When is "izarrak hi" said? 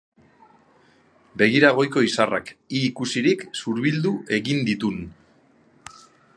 2.07-2.81